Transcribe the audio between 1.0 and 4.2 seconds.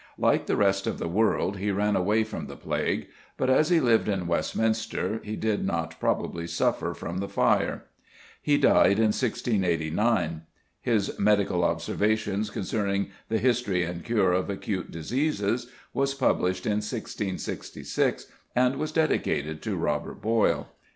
world, he ran away from the plague; but, as he lived